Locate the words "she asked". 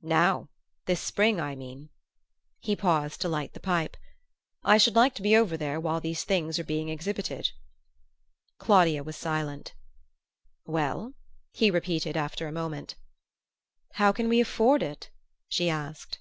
15.50-16.18